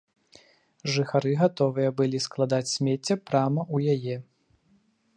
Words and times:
Жыхары 0.95 1.33
гатовыя 1.41 1.89
былі 2.01 2.23
складаць 2.27 2.73
смецце 2.75 3.13
прама 3.29 3.61
ў 3.69 3.97
яе. 3.97 4.15